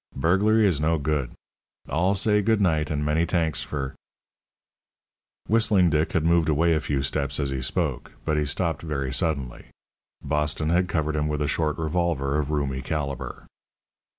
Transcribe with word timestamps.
Burglary 0.15 0.65
is 0.67 0.81
no 0.81 0.97
good. 0.97 1.29
I'll 1.87 2.15
say 2.15 2.41
good 2.41 2.59
night 2.59 2.89
and 2.89 3.05
many 3.05 3.27
t'anks 3.27 3.61
fer" 3.63 3.93
Whistling 5.47 5.91
Dick 5.91 6.13
had 6.13 6.25
moved 6.25 6.49
away 6.49 6.73
a 6.73 6.79
few 6.79 7.03
steps 7.03 7.39
as 7.39 7.51
he 7.51 7.61
spoke, 7.61 8.11
but 8.25 8.35
he 8.35 8.45
stopped 8.45 8.81
very 8.81 9.13
suddenly. 9.13 9.67
Boston 10.23 10.69
had 10.71 10.87
covered 10.87 11.15
him 11.15 11.27
with 11.27 11.39
a 11.43 11.47
short 11.47 11.77
revolver 11.77 12.39
of 12.39 12.49
roomy 12.49 12.81
calibre. 12.81 13.45